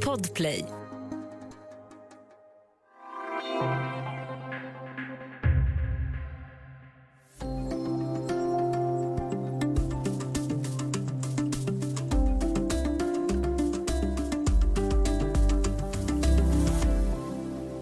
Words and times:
Podplay. 0.00 0.85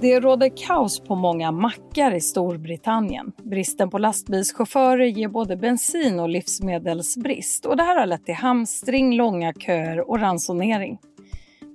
Det 0.04 0.20
råder 0.20 0.52
kaos 0.56 1.00
på 1.00 1.14
många 1.14 1.52
mackar 1.52 2.14
i 2.14 2.20
Storbritannien. 2.20 3.32
Bristen 3.42 3.90
på 3.90 3.98
lastbilschaufförer 3.98 5.04
ger 5.04 5.28
både 5.28 5.56
bensin 5.56 6.20
och 6.20 6.28
livsmedelsbrist 6.28 7.66
och 7.66 7.76
det 7.76 7.82
här 7.82 7.98
har 7.98 8.06
lett 8.06 8.24
till 8.24 8.34
hamstring, 8.34 9.16
långa 9.16 9.52
köer 9.52 10.10
och 10.10 10.20
ransonering. 10.20 10.98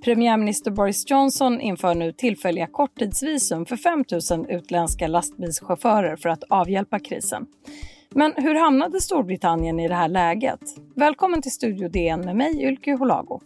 Premiärminister 0.04 0.70
Boris 0.70 1.10
Johnson 1.10 1.60
inför 1.60 1.94
nu 1.94 2.12
tillfälliga 2.12 2.66
korttidsvisum 2.66 3.66
för 3.66 3.76
5 3.76 4.04
000 4.30 4.50
utländska 4.50 5.06
lastbilschaufförer 5.06 6.16
för 6.16 6.28
att 6.28 6.44
avhjälpa 6.48 6.98
krisen. 6.98 7.46
Men 8.10 8.32
hur 8.36 8.54
hamnade 8.54 9.00
Storbritannien 9.00 9.80
i 9.80 9.88
det 9.88 9.94
här 9.94 10.08
läget? 10.08 10.60
Välkommen 10.96 11.42
till 11.42 11.52
Studio 11.52 11.88
DN 11.88 12.20
med 12.20 12.36
mig, 12.36 12.62
Ylke 12.62 12.92
Holago. 12.92 13.40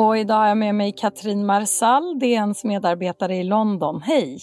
Och 0.00 0.18
idag 0.18 0.34
har 0.34 0.48
jag 0.48 0.56
med 0.56 0.74
mig 0.74 0.94
Katrin 0.96 1.46
Marsall, 1.46 2.18
DNs 2.18 2.64
medarbetare 2.64 3.36
i 3.36 3.44
London. 3.44 4.02
Hej! 4.02 4.38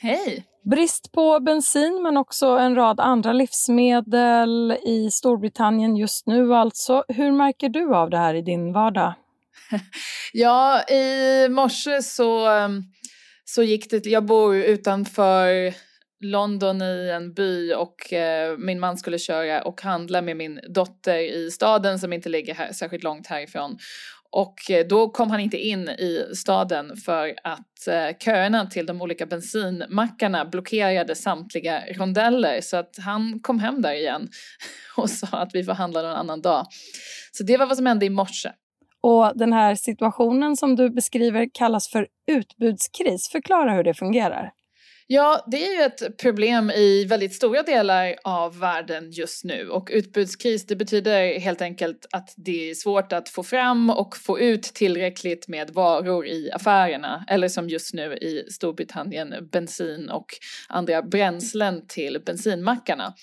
Hej! 0.00 0.44
Brist 0.70 1.12
på 1.12 1.40
bensin 1.40 2.02
men 2.02 2.16
också 2.16 2.46
en 2.46 2.74
rad 2.74 3.00
andra 3.00 3.32
livsmedel 3.32 4.76
i 4.86 5.10
Storbritannien 5.10 5.96
just 5.96 6.26
nu 6.26 6.54
alltså. 6.54 7.04
Hur 7.08 7.32
märker 7.32 7.68
du 7.68 7.94
av 7.94 8.10
det 8.10 8.18
här 8.18 8.34
i 8.34 8.42
din 8.42 8.72
vardag? 8.72 9.14
ja, 10.32 10.82
i 10.82 11.48
morse 11.48 12.02
så, 12.02 12.48
um, 12.48 12.82
så 13.44 13.62
gick 13.62 13.90
det, 13.90 14.06
jag 14.06 14.24
bor 14.24 14.56
utanför 14.56 15.74
London 16.20 16.82
i 16.82 17.10
en 17.14 17.34
by 17.34 17.72
och 17.72 18.12
eh, 18.12 18.58
min 18.58 18.80
man 18.80 18.96
skulle 18.96 19.18
köra 19.18 19.62
och 19.62 19.82
handla 19.82 20.22
med 20.22 20.36
min 20.36 20.60
dotter 20.68 21.18
i 21.18 21.50
staden 21.50 21.98
som 21.98 22.12
inte 22.12 22.28
ligger 22.28 22.54
här, 22.54 22.72
särskilt 22.72 23.04
långt 23.04 23.26
härifrån. 23.26 23.78
Och 24.32 24.70
eh, 24.70 24.86
då 24.86 25.08
kom 25.08 25.30
han 25.30 25.40
inte 25.40 25.56
in 25.56 25.88
i 25.88 26.26
staden 26.34 26.96
för 26.96 27.34
att 27.44 27.86
eh, 27.88 28.16
köerna 28.18 28.66
till 28.66 28.86
de 28.86 29.02
olika 29.02 29.26
bensinmackarna 29.26 30.44
blockerade 30.44 31.14
samtliga 31.14 31.82
rondeller 31.92 32.60
så 32.60 32.76
att 32.76 32.96
han 32.98 33.40
kom 33.42 33.58
hem 33.58 33.82
där 33.82 33.92
igen 33.92 34.28
och 34.96 35.10
sa 35.10 35.26
att 35.26 35.54
vi 35.54 35.64
får 35.64 35.72
handla 35.72 36.02
någon 36.02 36.16
annan 36.16 36.42
dag. 36.42 36.66
Så 37.32 37.44
det 37.44 37.56
var 37.56 37.66
vad 37.66 37.76
som 37.76 37.86
hände 37.86 38.06
i 38.06 38.10
morse. 38.10 38.52
Och 39.00 39.32
den 39.34 39.52
här 39.52 39.74
situationen 39.74 40.56
som 40.56 40.76
du 40.76 40.90
beskriver 40.90 41.48
kallas 41.54 41.88
för 41.88 42.06
utbudskris. 42.26 43.28
Förklara 43.32 43.74
hur 43.74 43.84
det 43.84 43.94
fungerar. 43.94 44.52
Ja, 45.06 45.44
det 45.50 45.66
är 45.66 45.76
ju 45.76 45.82
ett 45.82 46.16
problem 46.16 46.70
i 46.70 47.04
väldigt 47.04 47.34
stora 47.34 47.62
delar 47.62 48.16
av 48.24 48.58
världen 48.58 49.10
just 49.10 49.44
nu. 49.44 49.68
Och 49.68 49.88
utbudskris 49.92 50.66
det 50.66 50.76
betyder 50.76 51.40
helt 51.40 51.62
enkelt 51.62 52.06
att 52.12 52.34
det 52.36 52.70
är 52.70 52.74
svårt 52.74 53.12
att 53.12 53.28
få 53.28 53.42
fram 53.42 53.90
och 53.90 54.16
få 54.16 54.40
ut 54.40 54.62
tillräckligt 54.62 55.48
med 55.48 55.70
varor 55.70 56.26
i 56.26 56.50
affärerna. 56.52 57.24
Eller 57.28 57.48
som 57.48 57.68
just 57.68 57.94
nu 57.94 58.14
i 58.14 58.46
Storbritannien 58.50 59.48
bensin 59.52 60.08
och 60.10 60.26
andra 60.68 61.02
bränslen 61.02 61.86
till 61.86 62.22
bensinmackarna. 62.26 63.14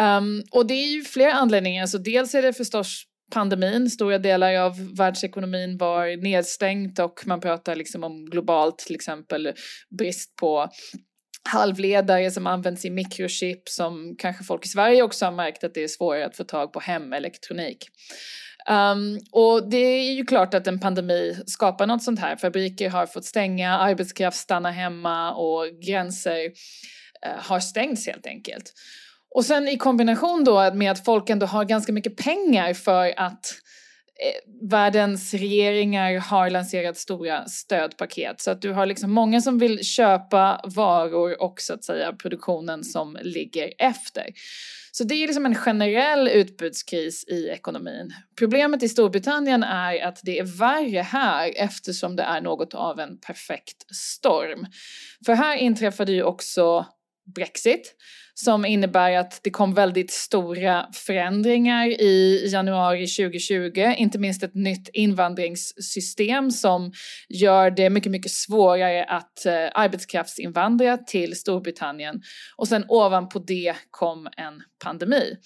Um, 0.00 0.42
och 0.50 0.66
det 0.66 0.74
är 0.74 0.92
ju 0.92 1.04
flera 1.04 1.32
anledningar, 1.32 1.86
så 1.86 1.98
dels 1.98 2.34
är 2.34 2.42
det 2.42 2.52
förstås 2.52 3.04
pandemin, 3.32 3.90
stora 3.90 4.18
delar 4.18 4.54
av 4.54 4.96
världsekonomin 4.96 5.78
var 5.78 6.22
nedstängt 6.22 6.98
och 6.98 7.22
man 7.26 7.40
pratar 7.40 7.76
liksom 7.76 8.04
om 8.04 8.26
globalt 8.26 8.78
till 8.78 8.94
exempel 8.94 9.52
brist 9.98 10.36
på 10.36 10.68
halvledare 11.48 12.30
som 12.30 12.46
används 12.46 12.84
i 12.84 12.90
mikrochip 12.90 13.68
som 13.68 14.16
kanske 14.18 14.44
folk 14.44 14.64
i 14.64 14.68
Sverige 14.68 15.02
också 15.02 15.24
har 15.24 15.32
märkt 15.32 15.64
att 15.64 15.74
det 15.74 15.84
är 15.84 15.88
svårare 15.88 16.26
att 16.26 16.36
få 16.36 16.44
tag 16.44 16.72
på 16.72 16.80
hemelektronik. 16.80 17.88
Um, 18.70 19.18
och 19.32 19.70
det 19.70 19.76
är 19.76 20.12
ju 20.12 20.24
klart 20.24 20.54
att 20.54 20.66
en 20.66 20.80
pandemi 20.80 21.36
skapar 21.46 21.86
något 21.86 22.02
sånt 22.02 22.20
här. 22.20 22.36
Fabriker 22.36 22.90
har 22.90 23.06
fått 23.06 23.24
stänga, 23.24 23.78
arbetskraft 23.78 24.36
stannar 24.36 24.72
hemma 24.72 25.34
och 25.34 25.66
gränser 25.86 26.44
uh, 27.26 27.38
har 27.38 27.60
stängts 27.60 28.06
helt 28.06 28.26
enkelt. 28.26 28.72
Och 29.34 29.44
sen 29.44 29.68
i 29.68 29.76
kombination 29.76 30.44
då 30.44 30.74
med 30.74 30.92
att 30.92 31.04
folk 31.04 31.30
ändå 31.30 31.46
har 31.46 31.64
ganska 31.64 31.92
mycket 31.92 32.16
pengar 32.16 32.74
för 32.74 33.14
att 33.16 33.54
eh, 34.20 34.68
världens 34.68 35.34
regeringar 35.34 36.18
har 36.18 36.50
lanserat 36.50 36.96
stora 36.96 37.46
stödpaket 37.46 38.40
så 38.40 38.50
att 38.50 38.62
du 38.62 38.72
har 38.72 38.86
liksom 38.86 39.10
många 39.10 39.40
som 39.40 39.58
vill 39.58 39.84
köpa 39.84 40.60
varor 40.64 41.42
och 41.42 41.60
så 41.60 41.74
att 41.74 41.84
säga 41.84 42.12
produktionen 42.12 42.84
som 42.84 43.18
ligger 43.22 43.72
efter. 43.78 44.26
Så 44.94 45.04
det 45.04 45.14
är 45.14 45.26
liksom 45.26 45.46
en 45.46 45.54
generell 45.54 46.28
utbudskris 46.28 47.24
i 47.28 47.48
ekonomin. 47.48 48.14
Problemet 48.38 48.82
i 48.82 48.88
Storbritannien 48.88 49.62
är 49.62 50.06
att 50.06 50.20
det 50.22 50.38
är 50.38 50.58
värre 50.58 51.02
här 51.02 51.52
eftersom 51.56 52.16
det 52.16 52.22
är 52.22 52.40
något 52.40 52.74
av 52.74 53.00
en 53.00 53.18
perfekt 53.18 53.94
storm. 53.94 54.66
För 55.26 55.32
här 55.32 55.56
inträffade 55.56 56.12
ju 56.12 56.22
också 56.22 56.86
Brexit 57.34 57.94
som 58.34 58.64
innebär 58.64 59.12
att 59.12 59.40
det 59.42 59.50
kom 59.50 59.74
väldigt 59.74 60.10
stora 60.10 60.86
förändringar 60.92 61.86
i 61.86 62.48
januari 62.52 63.06
2020, 63.06 63.94
inte 63.96 64.18
minst 64.18 64.42
ett 64.42 64.54
nytt 64.54 64.88
invandringssystem 64.92 66.50
som 66.50 66.92
gör 67.28 67.70
det 67.70 67.90
mycket, 67.90 68.12
mycket 68.12 68.32
svårare 68.32 69.04
att 69.04 69.46
eh, 69.46 69.52
arbetskraftsinvandra 69.74 70.98
till 70.98 71.36
Storbritannien 71.36 72.22
och 72.56 72.68
sen 72.68 72.84
ovanpå 72.88 73.38
det 73.38 73.74
kom 73.90 74.28
en 74.36 74.62
pandemi. 74.84 75.36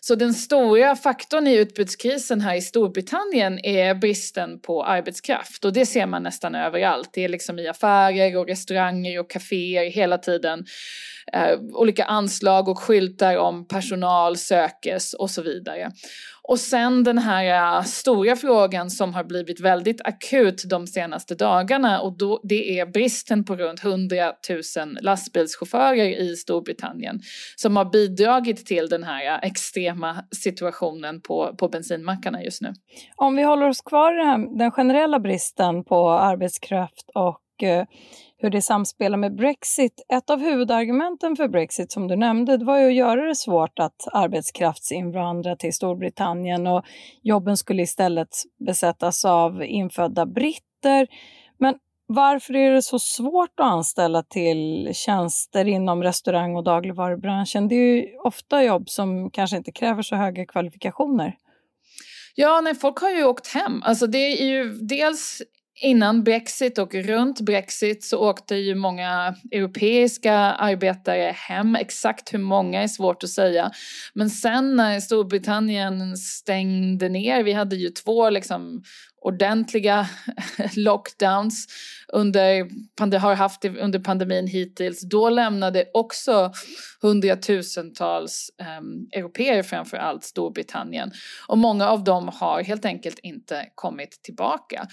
Så 0.00 0.14
den 0.14 0.34
stora 0.34 0.96
faktorn 0.96 1.46
i 1.46 1.56
utbudskrisen 1.56 2.40
här 2.40 2.54
i 2.54 2.62
Storbritannien 2.62 3.64
är 3.64 3.94
bristen 3.94 4.60
på 4.60 4.84
arbetskraft 4.84 5.64
och 5.64 5.72
det 5.72 5.86
ser 5.86 6.06
man 6.06 6.22
nästan 6.22 6.54
överallt. 6.54 7.10
Det 7.12 7.24
är 7.24 7.28
liksom 7.28 7.58
i 7.58 7.68
affärer 7.68 8.36
och 8.36 8.48
restauranger 8.48 9.20
och 9.20 9.30
kaféer 9.30 9.90
hela 9.90 10.18
tiden 10.18 10.64
eh, 11.32 11.58
olika 11.72 12.04
anslag 12.30 12.68
och 12.68 12.78
skyltar 12.78 13.36
om 13.36 13.68
personal 13.68 14.36
sökes 14.36 15.14
och 15.14 15.30
så 15.30 15.42
vidare. 15.42 15.90
Och 16.42 16.58
sen 16.58 17.04
den 17.04 17.18
här 17.18 17.76
äh, 17.76 17.82
stora 17.82 18.36
frågan 18.36 18.90
som 18.90 19.14
har 19.14 19.24
blivit 19.24 19.60
väldigt 19.60 20.00
akut 20.04 20.64
de 20.70 20.86
senaste 20.86 21.34
dagarna 21.34 22.00
och 22.00 22.18
då, 22.18 22.40
det 22.42 22.78
är 22.78 22.86
bristen 22.86 23.44
på 23.44 23.56
runt 23.56 23.84
100 23.84 24.32
000 24.76 24.96
lastbilschaufförer 25.00 26.20
i 26.20 26.36
Storbritannien 26.36 27.20
som 27.56 27.76
har 27.76 27.84
bidragit 27.84 28.66
till 28.66 28.88
den 28.88 29.02
här 29.02 29.26
äh, 29.26 29.48
extrema 29.48 30.24
situationen 30.30 31.20
på, 31.20 31.54
på 31.58 31.68
bensinmackarna 31.68 32.42
just 32.42 32.62
nu. 32.62 32.72
Om 33.16 33.36
vi 33.36 33.42
håller 33.42 33.68
oss 33.68 33.80
kvar 33.80 34.12
i 34.12 34.58
den 34.58 34.70
generella 34.70 35.20
bristen 35.20 35.84
på 35.84 36.10
arbetskraft 36.10 37.10
och 37.14 37.40
Eh, 37.62 37.84
hur 38.42 38.50
det 38.50 38.62
samspelar 38.62 39.18
med 39.18 39.36
Brexit. 39.36 40.04
Ett 40.08 40.30
av 40.30 40.40
huvudargumenten 40.40 41.36
för 41.36 41.48
Brexit 41.48 41.92
som 41.92 42.08
du 42.08 42.16
nämnde 42.16 42.64
var 42.64 42.78
ju 42.78 42.86
att 42.86 42.94
göra 42.94 43.26
det 43.26 43.34
svårt 43.34 43.78
att 43.78 44.08
arbetskraftsinvandra 44.12 45.56
till 45.56 45.72
Storbritannien 45.72 46.66
och 46.66 46.84
jobben 47.22 47.56
skulle 47.56 47.82
istället 47.82 48.28
besättas 48.66 49.24
av 49.24 49.64
infödda 49.64 50.26
britter. 50.26 51.08
Men 51.58 51.74
varför 52.06 52.56
är 52.56 52.70
det 52.70 52.82
så 52.82 52.98
svårt 52.98 53.60
att 53.60 53.66
anställa 53.66 54.22
till 54.22 54.90
tjänster 54.92 55.68
inom 55.68 56.02
restaurang 56.02 56.56
och 56.56 56.64
dagligvarubranschen? 56.64 57.68
Det 57.68 57.74
är 57.74 57.96
ju 57.96 58.16
ofta 58.18 58.64
jobb 58.64 58.88
som 58.88 59.30
kanske 59.30 59.56
inte 59.56 59.72
kräver 59.72 60.02
så 60.02 60.16
höga 60.16 60.46
kvalifikationer. 60.46 61.36
Ja, 62.34 62.60
nej, 62.60 62.74
folk 62.74 62.98
har 62.98 63.10
ju 63.10 63.24
åkt 63.24 63.46
hem. 63.54 63.82
Alltså 63.82 64.06
det 64.06 64.42
är 64.42 64.46
ju 64.46 64.72
dels 64.72 65.42
Innan 65.82 66.24
Brexit 66.24 66.78
och 66.78 66.94
runt 66.94 67.40
Brexit 67.40 68.04
så 68.04 68.18
åkte 68.18 68.54
ju 68.54 68.74
många 68.74 69.34
europeiska 69.50 70.34
arbetare 70.34 71.34
hem. 71.36 71.76
Exakt 71.76 72.34
hur 72.34 72.38
många 72.38 72.82
är 72.82 72.88
svårt 72.88 73.24
att 73.24 73.30
säga. 73.30 73.70
Men 74.14 74.30
sen 74.30 74.76
när 74.76 75.00
Storbritannien 75.00 76.16
stängde 76.16 77.08
ner, 77.08 77.42
vi 77.42 77.52
hade 77.52 77.76
ju 77.76 77.88
två 77.88 78.30
liksom 78.30 78.82
ordentliga 79.20 80.08
lockdowns 80.76 81.66
under, 82.08 83.18
har 83.18 83.34
haft 83.34 83.64
under 83.64 83.98
pandemin 83.98 84.46
hittills. 84.46 85.00
Då 85.00 85.30
lämnade 85.30 85.84
också 85.94 86.52
hundratusentals 87.02 88.50
um, 88.78 89.08
europeer 89.12 89.62
framför 89.62 89.96
allt 89.96 90.24
Storbritannien 90.24 91.12
och 91.48 91.58
många 91.58 91.88
av 91.88 92.04
dem 92.04 92.30
har 92.34 92.62
helt 92.62 92.84
enkelt 92.84 93.18
inte 93.18 93.66
kommit 93.74 94.22
tillbaka. 94.22 94.86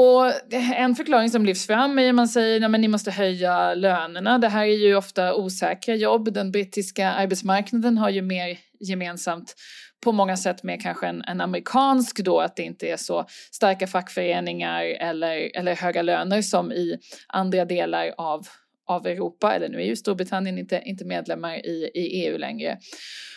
Och 0.00 0.32
en 0.52 0.94
förklaring 0.94 1.30
som 1.30 1.46
lyfts 1.46 1.66
fram 1.66 1.98
är 1.98 2.08
att 2.08 2.14
man 2.14 2.28
säger 2.28 2.64
att 2.64 2.80
ni 2.80 2.88
måste 2.88 3.10
höja 3.10 3.74
lönerna. 3.74 4.38
Det 4.38 4.48
här 4.48 4.62
är 4.66 4.76
ju 4.86 4.96
ofta 4.96 5.34
osäkra 5.34 5.94
jobb. 5.94 6.32
Den 6.32 6.52
brittiska 6.52 7.10
arbetsmarknaden 7.10 7.98
har 7.98 8.10
ju 8.10 8.22
mer 8.22 8.58
gemensamt 8.80 9.54
på 10.00 10.12
många 10.12 10.36
sätt 10.36 10.62
med 10.62 10.82
kanske 10.82 11.06
en, 11.06 11.22
en 11.22 11.40
amerikansk 11.40 12.18
då, 12.18 12.40
att 12.40 12.56
det 12.56 12.62
inte 12.62 12.86
är 12.86 12.96
så 12.96 13.26
starka 13.52 13.86
fackföreningar 13.86 14.84
eller, 14.84 15.56
eller 15.56 15.74
höga 15.74 16.02
löner 16.02 16.42
som 16.42 16.72
i 16.72 16.98
andra 17.28 17.64
delar 17.64 18.14
av, 18.18 18.46
av 18.86 19.06
Europa, 19.06 19.54
eller 19.54 19.68
nu 19.68 19.80
är 19.80 19.86
ju 19.86 19.96
Storbritannien 19.96 20.58
inte, 20.58 20.82
inte 20.84 21.04
medlemmar 21.04 21.66
i, 21.66 21.90
i 21.94 22.24
EU 22.24 22.38
längre. 22.38 22.78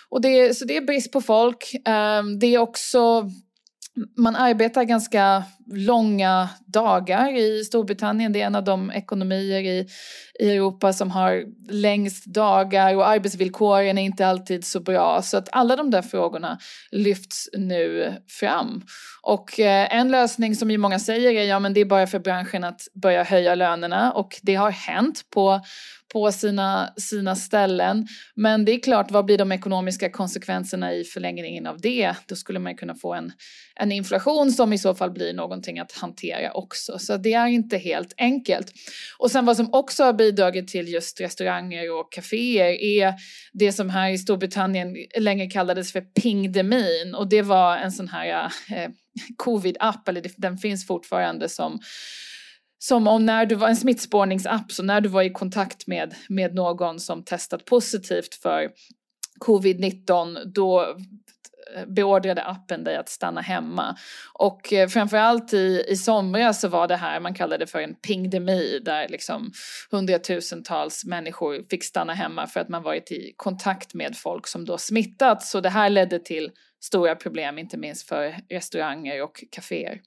Och 0.10 0.22
det, 0.22 0.58
så 0.58 0.66
det 0.66 0.78
är 0.78 0.82
brist 0.82 1.12
på 1.12 1.22
folk. 1.22 1.76
Ehm, 1.86 2.40
det 2.40 2.48
är 2.48 2.60
också 2.60 3.30
man 4.18 4.36
arbetar 4.36 4.84
ganska 4.84 5.44
långa 5.72 6.50
dagar 6.66 7.38
i 7.38 7.64
Storbritannien. 7.64 8.34
Det 8.34 8.42
är 8.42 8.46
en 8.46 8.56
av 8.56 8.64
de 8.64 8.92
ekonomier 8.92 9.62
i, 9.62 9.88
i 10.40 10.52
Europa 10.52 10.94
som 10.94 11.12
har 11.12 11.44
längst 11.70 12.26
dagar 12.26 12.96
och 12.96 13.08
arbetsvillkoren 13.08 13.98
är 13.98 14.04
inte 14.04 14.28
alltid 14.28 14.66
så 14.66 14.80
bra. 14.80 15.22
Så 15.22 15.38
att 15.38 15.50
alla 15.52 15.76
de 15.76 15.92
där 15.92 16.02
frågorna 16.02 16.58
lyfts 16.92 17.50
nu 17.54 18.14
fram. 18.28 18.84
Och 19.22 19.60
eh, 19.60 19.96
en 19.96 20.12
lösning 20.12 20.56
som 20.56 20.72
ju 20.72 20.78
många 20.78 21.00
säger 21.00 21.32
är 21.32 21.44
ja 21.44 21.60
men 21.60 21.74
det 21.74 21.82
är 21.82 21.86
bara 21.86 22.08
för 22.08 22.20
branschen 22.20 22.64
att 22.64 22.82
börja 22.94 23.24
höja 23.24 23.56
lönerna 23.56 24.12
och 24.12 24.40
det 24.42 24.56
har 24.56 24.72
hänt 24.72 25.22
på 25.34 25.62
på 26.12 26.32
sina, 26.32 26.94
sina 26.98 27.36
ställen. 27.36 28.08
Men 28.36 28.66
det 28.66 28.72
är 28.72 28.80
klart, 28.80 29.12
vad 29.12 29.26
blir 29.26 29.38
de 29.38 29.52
ekonomiska 29.52 30.10
konsekvenserna 30.10 30.94
i 30.94 31.04
förlängningen 31.04 31.68
av 31.68 31.82
det? 31.82 32.14
Då 32.28 32.36
skulle 32.36 32.60
man 32.60 32.76
kunna 32.76 32.96
få 32.96 33.14
en, 33.14 33.32
en 33.76 33.92
inflation 33.92 34.52
som 34.52 34.74
i 34.74 34.78
så 34.78 34.96
fall 34.96 35.12
blir 35.12 35.34
någonting 35.62 35.80
att 35.80 35.92
hantera 35.92 36.52
också. 36.54 37.00
Så 37.00 37.18
det 37.18 37.34
är 37.34 37.48
inte 37.48 37.78
helt 37.78 38.14
enkelt. 38.18 38.74
Och 39.18 39.32
sen 39.32 39.46
vad 39.46 39.58
som 39.58 39.74
också 39.74 40.04
har 40.04 40.14
bidragit 40.14 40.68
till 40.68 40.88
just 40.88 41.22
restauranger 41.22 42.00
och 42.00 42.14
kaféer 42.14 42.82
är 42.82 43.14
det 43.54 43.72
som 43.72 43.90
här 43.90 44.10
i 44.10 44.18
Storbritannien 44.18 44.96
länge 45.18 45.50
kallades 45.50 45.92
för 45.92 46.02
pingdemin 46.02 47.16
och 47.16 47.30
det 47.30 47.42
var 47.42 47.78
en 47.78 47.92
sån 47.92 48.08
här 48.08 48.52
eh, 48.70 48.90
covid-app, 49.38 50.08
eller 50.08 50.24
den 50.38 50.58
finns 50.58 50.88
fortfarande 50.88 51.50
som 51.50 51.80
som 52.80 53.08
om 53.08 53.26
när 53.26 53.46
du 53.46 53.56
var 53.56 53.68
en 53.68 53.76
smittspårningsapp, 53.76 54.72
så 54.72 54.84
när 54.84 55.02
du 55.02 55.10
var 55.10 55.22
i 55.22 55.30
kontakt 55.30 55.88
med, 55.88 56.16
med 56.30 56.56
någon 56.56 57.00
som 57.00 57.24
testat 57.24 57.66
positivt 57.66 58.36
för 58.36 58.70
covid-19, 59.46 60.46
då 60.46 60.98
beordrade 61.88 62.44
appen 62.44 62.84
dig 62.84 62.96
att 62.96 63.10
stanna 63.10 63.42
hemma. 63.42 63.96
Och 64.34 64.74
eh, 64.74 64.88
framförallt 64.88 65.54
i, 65.54 65.86
i 65.88 65.96
somras 65.96 66.62
så 66.62 66.68
var 66.68 66.88
det 66.88 66.96
här, 66.96 67.20
man 67.20 67.34
kallade 67.34 67.66
det 67.66 67.72
för 67.72 67.80
en 67.80 67.96
pingdemi, 67.96 68.80
där 68.86 69.08
liksom 69.08 69.52
hundratusentals 69.92 71.06
människor 71.06 71.64
fick 71.70 71.84
stanna 71.84 72.14
hemma 72.14 72.48
för 72.48 72.60
att 72.60 72.70
man 72.70 72.84
varit 72.84 73.12
i 73.12 73.34
kontakt 73.36 73.94
med 73.94 74.18
folk 74.18 74.48
som 74.48 74.66
då 74.66 74.78
smittats. 74.78 75.52
Så 75.52 75.62
det 75.62 75.70
här 75.70 75.90
ledde 75.90 76.20
till 76.20 76.52
stora 76.84 77.16
problem, 77.16 77.58
inte 77.58 77.78
minst 77.78 78.08
för 78.08 78.36
restauranger 78.50 79.24
och 79.24 79.44
kaféer. 79.52 80.02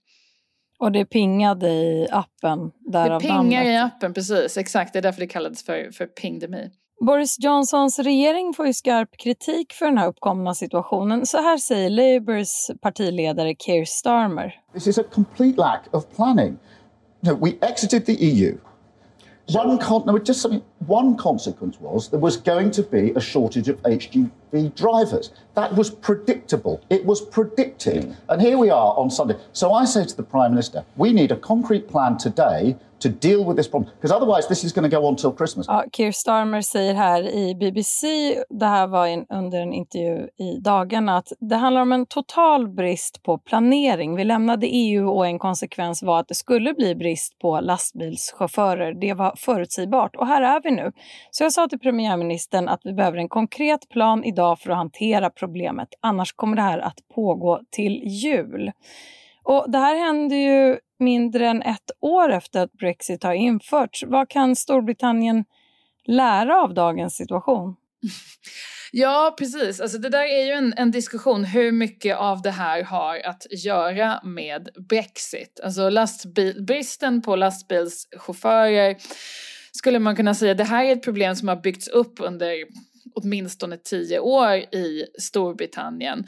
Och 0.78 0.92
det 0.92 1.04
pingade 1.04 1.68
i 1.68 2.08
appen, 2.10 2.70
därav 2.92 3.22
Det 3.22 3.28
pingar 3.28 3.64
i 3.64 3.76
appen, 3.76 4.14
precis. 4.14 4.56
Exakt, 4.56 4.92
det 4.92 4.98
är 4.98 5.02
därför 5.02 5.20
det 5.20 5.26
kallades 5.26 5.64
för, 5.64 5.90
för 5.90 6.06
pingdemi. 6.06 6.70
Boris 7.04 7.36
Johnsons 7.38 7.98
regering 7.98 8.54
får 8.54 8.66
ju 8.66 8.72
skarp 8.72 9.16
kritik 9.16 9.72
för 9.72 9.86
den 9.86 9.98
här 9.98 10.08
uppkomna 10.08 10.54
situationen. 10.54 11.26
Så 11.26 11.38
här 11.38 11.58
säger 11.58 11.90
Labours 11.90 12.70
partiledare 12.80 13.54
Keir 13.58 13.84
Starmer. 13.84 14.60
This 14.72 14.86
is 14.86 14.98
a 14.98 15.02
complete 15.14 15.60
lack 15.60 15.80
of 15.90 16.04
planning. 16.16 16.58
No, 17.20 17.34
we 17.34 17.50
exited 17.60 18.06
the 18.06 18.12
EU. 18.12 18.56
One 19.54 19.78
con- 19.78 20.02
no, 20.06 20.18
just 20.18 20.40
something. 20.40 20.62
One 20.88 21.16
consequence 21.16 21.78
was 21.80 22.08
there 22.08 22.20
was 22.20 22.36
going 22.36 22.70
to 22.70 22.82
be 22.90 23.12
a 23.16 23.20
shortage 23.20 23.68
of 23.72 23.82
HGV 23.82 24.74
drivers. 24.74 25.30
That 25.54 25.76
was 25.76 25.90
predictable. 25.90 26.80
It 26.88 27.04
was 27.04 27.20
predicted. 27.20 28.04
Mm. 28.04 28.16
And 28.28 28.42
here 28.42 28.56
we 28.56 28.70
are 28.70 28.94
on 28.96 29.10
Sunday. 29.10 29.36
So 29.52 29.82
I 29.82 29.86
say 29.86 30.04
to 30.04 30.16
the 30.16 30.22
Prime 30.22 30.50
Minister, 30.50 30.84
we 30.96 31.12
need 31.12 31.32
a 31.32 31.36
concrete 31.36 31.86
plan 31.88 32.16
today 32.16 32.76
to 33.04 33.28
deal 33.28 33.44
with 33.44 33.56
this 33.56 33.70
problem. 33.70 33.90
Because 33.94 34.16
otherwise 34.16 34.48
this 34.48 34.64
is 34.64 34.72
going 34.72 34.90
to 34.90 35.00
go 35.00 35.06
on 35.06 35.16
till 35.16 35.32
Christmas. 35.32 35.66
Ja, 35.68 35.84
Keir 35.92 36.12
Starmer 36.12 36.60
säger 36.60 36.94
här 36.94 37.22
i 37.22 37.54
BBC, 37.54 38.06
det 38.50 38.66
här 38.66 38.86
var 38.86 39.06
en, 39.06 39.26
under 39.28 39.60
en 39.60 39.72
intervju 39.72 40.28
i 40.38 40.58
dagarna, 40.60 41.16
att 41.16 41.32
det 41.40 41.56
handlar 41.56 41.82
om 41.82 41.92
en 41.92 42.06
total 42.06 42.68
brist 42.68 43.22
på 43.22 43.38
planering. 43.38 44.16
Vi 44.16 44.24
lämnade 44.24 44.66
EU 44.66 45.08
och 45.08 45.26
en 45.26 45.38
konsekvens 45.38 46.02
var 46.02 46.20
att 46.20 46.28
det 46.28 46.34
skulle 46.34 46.74
bli 46.74 46.94
brist 46.94 47.38
på 47.38 47.60
lastbilschaufförer. 47.60 48.94
Det 49.00 49.14
var 49.14 49.34
förutsägbart 49.36 50.16
och 50.16 50.26
här 50.26 50.42
är 50.42 50.60
vi 50.62 50.70
nu. 50.70 50.92
Så 51.30 51.44
jag 51.44 51.52
sa 51.52 51.68
till 51.68 51.78
premiärministern 51.78 52.68
att 52.68 52.80
vi 52.84 52.92
behöver 52.92 53.18
en 53.18 53.28
konkret 53.28 53.88
plan 53.88 54.24
idag 54.24 54.58
för 54.58 54.70
att 54.70 54.76
hantera 54.76 55.30
problemet. 55.30 55.88
Annars 56.00 56.32
kommer 56.32 56.56
det 56.56 56.62
här 56.62 56.78
att 56.78 56.98
pågå 57.14 57.60
till 57.70 58.02
jul. 58.04 58.72
Och 59.44 59.70
det 59.70 59.78
här 59.78 59.96
händer 59.96 60.36
ju 60.36 60.78
mindre 60.98 61.48
än 61.48 61.62
ett 61.62 61.90
år 62.00 62.32
efter 62.32 62.60
att 62.60 62.72
Brexit 62.72 63.22
har 63.22 63.34
införts. 63.34 64.04
Vad 64.06 64.28
kan 64.28 64.56
Storbritannien 64.56 65.44
lära 66.06 66.62
av 66.62 66.74
dagens 66.74 67.16
situation? 67.16 67.76
Ja, 68.96 69.34
precis. 69.38 69.80
Alltså, 69.80 69.98
det 69.98 70.08
där 70.08 70.24
är 70.24 70.44
ju 70.46 70.52
en, 70.52 70.74
en, 70.76 70.90
diskussion 70.90 71.44
hur 71.44 71.72
mycket 71.72 72.16
av 72.16 72.42
det 72.42 72.50
här 72.50 72.82
har 72.82 73.18
att 73.18 73.46
göra 73.64 74.20
med 74.24 74.68
Brexit. 74.88 75.60
Alltså 75.64 75.88
lastbil, 75.88 76.64
bristen 76.64 77.22
på 77.22 77.36
lastbilschaufförer 77.36 78.96
skulle 79.72 79.98
man 79.98 80.16
kunna 80.16 80.34
säga, 80.34 80.54
det 80.54 80.64
här 80.64 80.84
är 80.84 80.92
ett 80.92 81.04
problem 81.04 81.36
som 81.36 81.48
har 81.48 81.56
byggts 81.56 81.88
upp 81.88 82.20
under 82.20 82.64
åtminstone 83.14 83.76
tio 83.76 84.18
år 84.18 84.56
i 84.56 85.06
Storbritannien. 85.18 86.18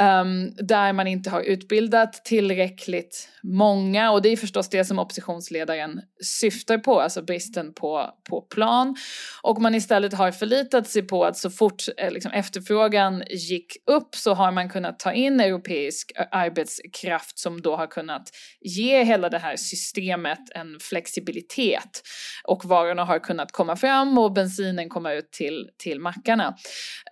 Um, 0.00 0.54
där 0.56 0.92
man 0.92 1.06
inte 1.06 1.30
har 1.30 1.40
utbildat 1.40 2.24
tillräckligt 2.24 3.28
många 3.42 4.10
och 4.10 4.22
det 4.22 4.28
är 4.28 4.36
förstås 4.36 4.68
det 4.68 4.84
som 4.84 4.98
oppositionsledaren 4.98 6.00
syftar 6.24 6.78
på, 6.78 7.00
alltså 7.00 7.22
bristen 7.22 7.74
på, 7.74 8.10
på 8.28 8.40
plan. 8.40 8.96
Och 9.42 9.60
man 9.60 9.74
istället 9.74 10.14
har 10.14 10.32
förlitat 10.32 10.88
sig 10.88 11.02
på 11.02 11.24
att 11.24 11.36
så 11.36 11.50
fort 11.50 11.84
eh, 11.96 12.10
liksom, 12.10 12.32
efterfrågan 12.32 13.22
gick 13.30 13.76
upp 13.86 14.14
så 14.14 14.34
har 14.34 14.52
man 14.52 14.68
kunnat 14.68 14.98
ta 14.98 15.12
in 15.12 15.40
europeisk 15.40 16.12
eh, 16.16 16.26
arbetskraft 16.30 17.38
som 17.38 17.62
då 17.62 17.76
har 17.76 17.86
kunnat 17.86 18.30
ge 18.60 19.04
hela 19.04 19.28
det 19.28 19.38
här 19.38 19.56
systemet 19.56 20.38
en 20.54 20.80
flexibilitet. 20.80 22.02
Och 22.44 22.64
varorna 22.64 23.04
har 23.04 23.18
kunnat 23.18 23.52
komma 23.52 23.76
fram 23.76 24.18
och 24.18 24.32
bensinen 24.32 24.88
komma 24.88 25.12
ut 25.12 25.32
till, 25.32 25.70
till 25.78 26.00
mackarna. 26.20 26.48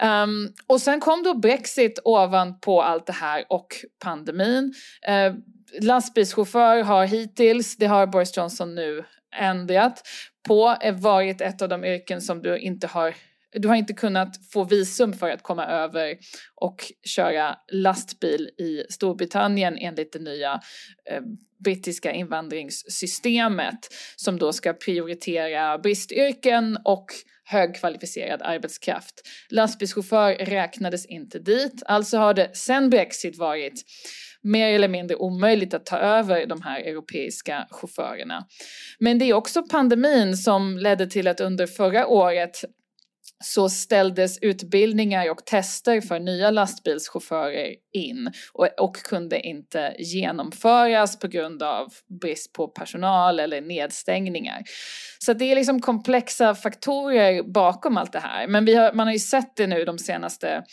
Um, 0.02 0.08
ehm, 0.08 0.52
och 0.66 0.80
sen 0.80 1.00
kom 1.00 1.22
då 1.22 1.34
Brexit 1.34 1.98
ovanpå 2.04 2.82
allt 2.82 3.06
det 3.06 3.12
här 3.12 3.44
och 3.48 3.66
pandemin. 4.04 4.74
Uh, 5.08 5.34
lastbilschaufför 5.80 6.82
har 6.82 7.06
hittills, 7.06 7.76
det 7.76 7.86
har 7.86 8.06
Boris 8.06 8.36
Johnson 8.36 8.74
nu 8.74 9.04
ändrat 9.36 10.02
på, 10.48 10.76
eh, 10.80 10.94
varit 10.94 11.40
ett 11.40 11.62
av 11.62 11.68
de 11.68 11.84
yrken 11.84 12.20
som 12.20 12.42
du 12.42 12.58
inte 12.58 12.86
har 12.86 13.14
du 13.52 13.68
har 13.68 13.76
inte 13.76 13.92
kunnat 13.92 14.36
få 14.52 14.64
visum 14.64 15.12
för 15.12 15.30
att 15.30 15.42
komma 15.42 15.66
över 15.66 16.18
och 16.54 16.76
köra 17.04 17.56
lastbil 17.72 18.50
i 18.58 18.82
Storbritannien 18.90 19.78
enligt 19.78 20.12
det 20.12 20.18
nya 20.18 20.60
eh, 21.10 21.22
brittiska 21.64 22.12
invandringssystemet 22.12 23.78
som 24.16 24.38
då 24.38 24.52
ska 24.52 24.72
prioritera 24.72 25.78
bristyrken 25.78 26.78
och 26.84 27.06
högkvalificerad 27.44 28.42
arbetskraft. 28.42 29.14
Lastbilschaufför 29.50 30.34
räknades 30.34 31.06
inte 31.06 31.38
dit, 31.38 31.82
alltså 31.86 32.18
har 32.18 32.34
det 32.34 32.56
sen 32.56 32.90
Brexit 32.90 33.38
varit 33.38 33.84
mer 34.42 34.74
eller 34.74 34.88
mindre 34.88 35.16
omöjligt 35.16 35.74
att 35.74 35.86
ta 35.86 35.98
över 35.98 36.46
de 36.46 36.62
här 36.62 36.80
europeiska 36.80 37.66
chaufförerna. 37.70 38.46
Men 38.98 39.18
det 39.18 39.24
är 39.24 39.34
också 39.34 39.62
pandemin 39.62 40.36
som 40.36 40.78
ledde 40.78 41.06
till 41.06 41.28
att 41.28 41.40
under 41.40 41.66
förra 41.66 42.06
året 42.06 42.64
så 43.44 43.68
ställdes 43.68 44.38
utbildningar 44.38 45.30
och 45.30 45.44
tester 45.44 46.00
för 46.00 46.20
nya 46.20 46.50
lastbilschaufförer 46.50 47.74
in 47.92 48.32
och, 48.52 48.68
och, 48.80 48.96
kunde 48.96 49.40
inte 49.40 49.94
genomföras 49.98 51.18
på 51.18 51.28
grund 51.28 51.62
av 51.62 51.92
brist 52.20 52.52
på 52.52 52.68
personal 52.68 53.40
eller 53.40 53.60
nedstängningar. 53.60 54.62
Så 55.18 55.32
det 55.32 55.44
är 55.44 55.54
liksom 55.54 55.80
komplexa 55.80 56.54
faktorer 56.54 57.42
bakom 57.42 57.96
allt 57.96 58.12
det 58.12 58.20
här. 58.20 58.46
Men 58.46 58.76
har, 58.76 58.92
man 58.92 59.06
har 59.06 59.12
ju 59.12 59.18
sett 59.18 59.56
det 59.56 59.66
nu 59.66 59.84
de 59.84 59.98
senaste 59.98 60.64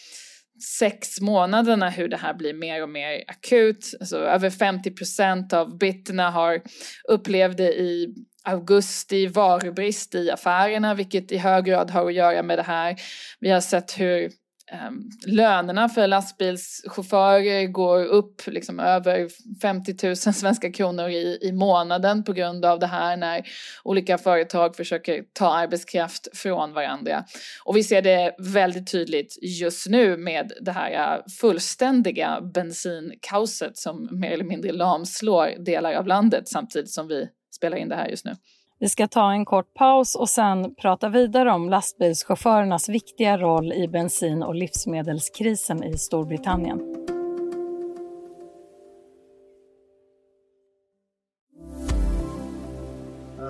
sex 0.79 1.21
månaderna 1.21 1.89
hur 1.89 2.07
det 2.07 2.17
här 2.17 2.33
blir 2.33 2.53
mer 2.53 2.83
och 2.83 2.89
mer 2.89 3.23
akut. 3.27 3.93
Alltså, 3.99 4.17
över 4.17 4.49
50 4.49 4.91
procent 4.91 5.53
av 5.53 5.77
britterna 5.77 6.31
har 6.31 6.61
upplevde 7.09 7.63
i 7.63 8.15
augusti 8.45 9.27
varubrist 9.27 10.15
i 10.15 10.31
affärerna 10.31 10.93
vilket 10.93 11.31
i 11.31 11.37
hög 11.37 11.65
grad 11.65 11.91
har 11.91 12.05
att 12.05 12.13
göra 12.13 12.43
med 12.43 12.57
det 12.57 12.63
här. 12.63 12.95
Vi 13.39 13.49
har 13.49 13.61
sett 13.61 13.99
hur 13.99 14.31
ehm, 14.71 15.09
lönerna 15.27 15.89
för 15.89 16.07
lastbilschaufförer 16.07 17.67
går 17.67 18.05
upp 18.05 18.41
liksom 18.47 18.79
över 18.79 19.29
50 19.61 20.07
000 20.07 20.15
svenska 20.15 20.71
kronor 20.71 21.09
i, 21.09 21.39
i 21.41 21.51
månaden 21.51 22.23
på 22.23 22.33
grund 22.33 22.65
av 22.65 22.79
det 22.79 22.87
här 22.87 23.17
när 23.17 23.43
olika 23.83 24.17
företag 24.17 24.75
försöker 24.75 25.23
ta 25.33 25.53
arbetskraft 25.53 26.37
från 26.37 26.73
varandra. 26.73 27.25
Och 27.65 27.77
vi 27.77 27.83
ser 27.83 28.01
det 28.01 28.35
väldigt 28.39 28.91
tydligt 28.91 29.37
just 29.41 29.89
nu 29.89 30.17
med 30.17 30.51
det 30.61 30.71
här 30.71 31.17
äh, 31.17 31.23
fullständiga 31.41 32.41
bensinkaoset 32.41 33.77
som 33.77 34.19
mer 34.19 34.31
eller 34.31 34.43
mindre 34.43 34.71
lamslår 34.71 35.65
delar 35.65 35.93
av 35.93 36.07
landet 36.07 36.47
samtidigt 36.47 36.91
som 36.91 37.07
vi 37.07 37.29
spelar 37.55 37.77
in 37.77 37.89
det 37.89 37.95
här 37.95 38.07
just 38.07 38.25
nu. 38.25 38.35
Vi 38.79 38.89
ska 38.89 39.07
ta 39.07 39.31
en 39.31 39.45
kort 39.45 39.73
paus 39.73 40.15
och 40.15 40.29
sen 40.29 40.75
prata 40.75 41.09
vidare 41.09 41.51
om 41.51 41.69
lastbilschaufförernas 41.69 42.89
viktiga 42.89 43.37
roll 43.37 43.73
i 43.73 43.87
bensin 43.87 44.43
och 44.43 44.55
livsmedelskrisen 44.55 45.83
i 45.83 45.97
Storbritannien. 45.97 46.79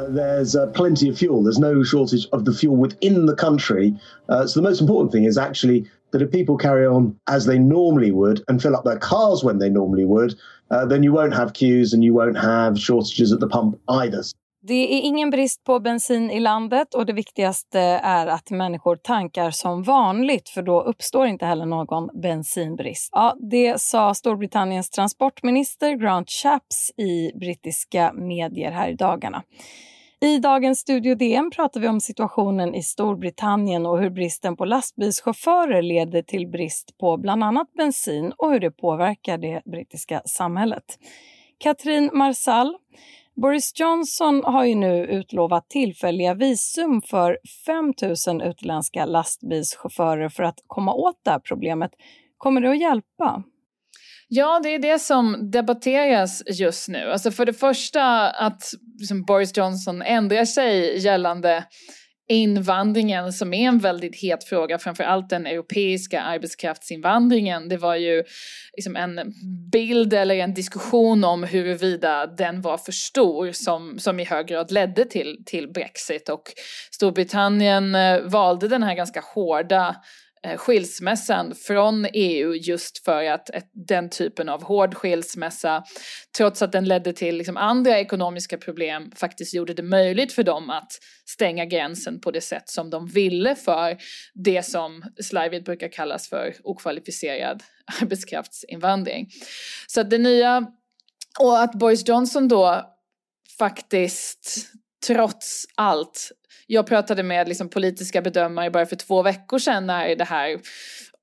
There's 0.10 0.56
uh, 0.56 0.68
plenty 0.68 1.10
of 1.10 1.18
fuel. 1.18 1.44
There's 1.44 1.60
no 1.60 1.84
shortage 1.84 2.28
of 2.34 2.46
the 2.46 2.54
fuel 2.54 2.76
within 2.76 3.26
the 3.26 3.36
country. 3.36 3.98
Uh, 4.30 4.46
so 4.48 4.60
the 4.60 4.68
most 4.68 4.82
important 4.82 5.12
thing 5.12 5.24
is 5.24 5.38
actually 5.38 5.90
that 6.12 6.22
if 6.22 6.32
people 6.32 6.58
carry 6.58 6.86
on 6.86 7.18
as 7.28 7.46
they 7.46 7.60
normally 7.60 8.12
would 8.12 8.44
and 8.48 8.62
fill 8.62 8.76
up 8.76 8.86
their 8.86 9.00
cars 9.00 9.44
when 9.44 9.60
they 9.60 9.70
normally 9.70 10.06
would, 10.06 10.36
uh, 10.72 10.86
then 10.86 11.04
you 11.04 11.12
won't 11.12 11.34
have 11.34 11.54
queues 11.54 11.94
and 11.94 12.04
you 12.04 12.14
won't 12.14 12.38
have 12.38 12.80
shortages 12.80 13.32
at 13.32 13.40
the 13.40 13.48
pump 13.48 13.80
either. 13.90 14.24
Det 14.68 14.94
är 14.94 15.02
ingen 15.02 15.30
brist 15.30 15.64
på 15.64 15.80
bensin 15.80 16.32
i 16.32 16.40
landet 16.40 16.94
och 16.94 17.06
det 17.06 17.14
viktigaste 17.14 17.80
är 18.04 18.28
att 18.28 18.50
människor 18.50 18.96
tankar 18.96 19.52
som 19.52 19.84
vanligt 19.84 20.50
för 20.50 20.62
då 20.62 20.82
uppstår 20.82 21.28
inte 21.28 21.46
heller 21.46 21.66
någon 21.66 22.22
bensinbrist. 22.22 23.10
Ja, 23.12 23.36
det 23.40 23.82
sa 23.82 24.14
Storbritanniens 24.14 24.90
transportminister 24.90 25.94
Grant 25.94 26.30
Shapps 26.30 26.92
i 26.98 27.32
brittiska 27.40 28.14
medier 28.14 28.72
här 28.72 28.90
i 28.90 28.96
dagarna. 28.96 29.44
I 30.22 30.38
dagens 30.38 30.80
Studio 30.80 31.16
DN 31.16 31.52
pratar 31.56 31.80
vi 31.80 31.88
om 31.88 32.02
situationen 32.02 32.76
i 32.76 32.84
Storbritannien 32.84 33.86
och 33.86 34.00
hur 34.00 34.10
bristen 34.10 34.56
på 34.58 34.66
lastbilschaufförer 34.66 35.82
leder 35.82 36.22
till 36.22 36.48
brist 36.48 36.98
på 36.98 37.18
bland 37.18 37.44
annat 37.44 37.74
bensin 37.74 38.34
och 38.38 38.52
hur 38.52 38.60
det 38.60 38.72
påverkar 38.72 39.38
det 39.38 39.62
brittiska 39.66 40.22
samhället. 40.26 41.00
Katrin 41.58 42.10
Marsall 42.14 42.78
Boris 43.36 43.80
Johnson 43.80 44.42
har 44.44 44.66
ju 44.66 44.76
nu 44.76 45.06
utlovat 45.06 45.70
tillfälliga 45.70 46.34
visum 46.34 47.02
för 47.02 47.38
5 47.66 47.94
000 48.28 48.44
utländska 48.44 49.06
lastbilschaufförer 49.06 50.30
för 50.30 50.44
att 50.44 50.60
komma 50.68 50.94
åt 50.94 51.20
det 51.24 51.32
här 51.32 51.40
problemet. 51.40 51.92
Kommer 52.38 52.62
det 52.62 52.70
att 52.70 52.80
hjälpa? 52.80 53.44
Ja, 54.28 54.60
det 54.64 54.70
är 54.70 54.80
det 54.80 55.00
som 55.00 55.52
debatteras 55.52 56.44
just 56.60 56.88
nu. 56.88 57.12
Alltså 57.12 57.32
för 57.32 57.46
det 57.46 57.54
första 57.54 58.30
att 58.30 58.64
liksom 59.00 59.24
Boris 59.24 59.58
Johnson 59.58 60.02
ändrar 60.02 60.46
sig 60.46 60.98
gällande 61.00 61.66
invandringen 62.28 63.34
som 63.34 63.54
är 63.54 63.68
en 63.68 63.80
väldigt 63.80 64.22
het 64.22 64.44
fråga, 64.44 64.80
framförallt 64.80 65.30
den 65.30 65.46
europeiska 65.46 66.22
arbetskraftsinvandringen. 66.22 67.70
Det 67.70 67.78
var 67.78 67.96
ju 67.96 68.24
liksom 68.78 68.96
en 68.96 69.34
bild 69.72 70.14
eller 70.14 70.36
en 70.36 70.54
diskussion 70.54 71.24
om 71.24 71.44
huruvida 71.44 72.28
den 72.28 72.62
var 72.62 72.78
för 72.78 72.92
stor 72.92 73.52
som, 73.52 74.00
som 74.00 74.20
i 74.20 74.24
hög 74.24 74.48
grad 74.48 74.72
ledde 74.72 75.06
till, 75.06 75.44
till 75.46 75.72
Brexit 75.74 76.30
och 76.30 76.54
Storbritannien 76.92 77.96
eh, 77.96 78.22
valde 78.22 78.68
den 78.68 78.84
här 78.84 78.96
ganska 78.96 79.24
hårda 79.34 79.96
Eh, 80.46 80.58
skilsmässan 80.58 81.56
från 81.56 82.08
EU 82.14 82.54
just 82.54 83.06
för 83.06 83.24
att 83.24 83.50
den 83.74 84.10
typen 84.10 84.50
av 84.50 84.64
hård 84.64 84.96
skilsmässa, 84.96 85.84
trots 86.38 86.62
att 86.62 86.72
den 86.72 86.86
ledde 86.86 87.14
till 87.14 87.38
liksom 87.38 87.58
andra 87.58 88.00
ekonomiska 88.00 88.58
problem, 88.58 89.12
faktiskt 89.16 89.54
gjorde 89.54 89.74
det 89.74 89.84
möjligt 89.84 90.34
för 90.34 90.44
dem 90.44 90.70
att 90.70 90.92
stänga 91.26 91.66
gränsen 91.66 92.22
på 92.22 92.32
det 92.32 92.42
sätt 92.42 92.70
som 92.70 92.90
de 92.90 93.08
ville 93.08 93.56
för 93.56 93.98
det 94.34 94.64
som 94.64 95.04
slarvigt 95.24 95.66
brukar 95.66 95.88
kallas 95.88 96.30
för 96.30 96.56
okvalificerad 96.64 97.64
arbetskraftsinvandring. 98.02 99.30
Så 99.88 100.02
att 100.02 100.10
det 100.10 100.18
nya, 100.18 100.66
och 101.40 101.62
att 101.62 101.74
Boris 101.74 102.08
Johnson 102.08 102.48
då 102.48 102.96
faktiskt 103.60 104.68
trots 105.08 105.66
allt 105.76 106.32
jag 106.68 106.88
pratade 106.88 107.24
med 107.24 107.48
liksom 107.48 107.70
politiska 107.70 108.22
bedömare 108.22 108.72
bara 108.72 108.86
för 108.86 108.96
två 108.96 109.22
veckor 109.22 109.60
sedan 109.60 109.88
när 109.88 110.16
det 110.16 110.24
här 110.24 110.60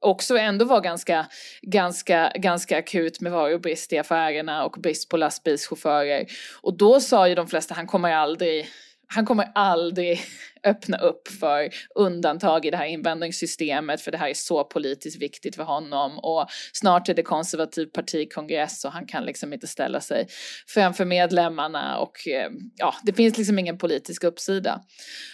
också 0.00 0.36
ändå 0.36 0.64
var 0.64 0.80
ganska, 0.80 1.26
ganska, 1.62 2.32
ganska 2.34 2.78
akut 2.78 3.20
med 3.20 3.32
varubrist 3.32 3.92
i 3.92 3.98
affärerna 3.98 4.64
och 4.64 4.76
brist 4.80 5.08
på 5.08 5.16
lastbilschaufförer. 5.16 6.26
Och 6.62 6.76
då 6.76 7.00
sa 7.00 7.28
ju 7.28 7.34
de 7.34 7.48
flesta, 7.48 7.74
han 7.74 7.86
kommer 7.86 8.12
aldrig 8.12 8.68
han 9.14 9.26
kommer 9.26 9.48
aldrig 9.54 10.20
öppna 10.64 10.96
upp 10.96 11.28
för 11.28 11.68
undantag 11.94 12.66
i 12.66 12.70
det 12.70 12.76
här 12.76 12.86
invandringssystemet 12.86 14.00
för 14.00 14.10
det 14.10 14.18
här 14.18 14.28
är 14.28 14.34
så 14.34 14.64
politiskt 14.64 15.22
viktigt 15.22 15.56
för 15.56 15.62
honom 15.62 16.18
och 16.18 16.46
snart 16.72 17.08
är 17.08 17.14
det 17.14 17.22
konservativ 17.22 17.86
partikongress 17.86 18.84
och 18.84 18.92
han 18.92 19.06
kan 19.06 19.24
liksom 19.24 19.52
inte 19.52 19.66
ställa 19.66 20.00
sig 20.00 20.26
framför 20.66 21.04
medlemmarna 21.04 21.98
och 21.98 22.28
eh, 22.28 22.50
ja, 22.76 22.94
det 23.02 23.12
finns 23.12 23.38
liksom 23.38 23.58
ingen 23.58 23.78
politisk 23.78 24.24
uppsida. 24.24 24.80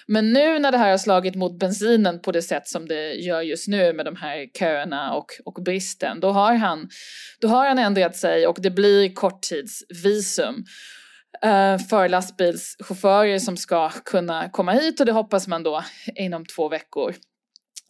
Men 0.07 0.33
nu 0.33 0.59
när 0.59 0.73
det 0.73 0.79
här 0.79 0.91
har 0.91 0.99
slagit 0.99 1.35
mot 1.35 1.59
bensinen 1.59 2.21
på 2.21 2.33
det 2.33 2.43
sätt 2.43 2.69
som 2.69 2.89
det 2.89 3.13
gör 3.13 3.43
just 3.43 3.69
nu 3.69 3.93
med 3.93 4.05
de 4.05 4.17
här 4.17 4.59
köerna 4.59 5.15
och, 5.15 5.27
och 5.45 5.63
bristen, 5.63 6.21
då 6.21 6.31
har 6.31 6.55
han, 6.55 6.89
då 7.41 7.49
har 7.49 7.69
han 7.69 7.79
ändrat 7.79 8.17
sig 8.17 8.47
och 8.47 8.57
det 8.61 8.71
blir 8.71 9.15
korttidsvisum. 9.15 10.65
Eh, 11.43 11.79
för 11.79 12.09
lastbilschaufförer 12.09 13.39
som 13.39 13.57
ska 13.57 13.91
kunna 13.91 14.49
komma 14.49 14.73
hit 14.73 15.01
och 15.01 15.07
det 15.07 15.13
hoppas 15.13 15.47
man 15.49 15.63
då 15.63 15.85
inom 16.15 16.47
två 16.47 16.69
veckor 16.69 17.15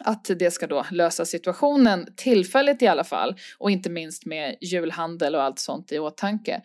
att 0.05 0.31
det 0.39 0.51
ska 0.51 0.67
då 0.67 0.87
lösa 0.91 1.25
situationen 1.25 2.09
tillfälligt 2.17 2.83
i 2.83 2.87
alla 2.87 3.05
fall 3.05 3.37
och 3.59 3.71
inte 3.71 3.91
minst 3.91 4.27
med 4.27 4.57
julhandel 4.61 5.35
och 5.35 5.43
allt 5.43 5.59
sånt 5.59 5.93
i 5.93 5.99
åtanke. 5.99 6.63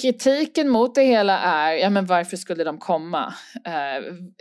Kritiken 0.00 0.68
mot 0.68 0.94
det 0.94 1.02
hela 1.02 1.38
är, 1.38 1.72
ja 1.72 1.90
men 1.90 2.06
varför 2.06 2.36
skulle 2.36 2.64
de 2.64 2.78
komma? 2.78 3.34
Eh, 3.66 3.96